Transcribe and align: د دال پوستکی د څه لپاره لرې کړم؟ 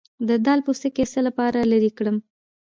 د 0.27 0.29
دال 0.45 0.59
پوستکی 0.65 1.03
د 1.05 1.09
څه 1.11 1.19
لپاره 1.27 1.59
لرې 1.71 1.91
کړم؟ 1.97 2.17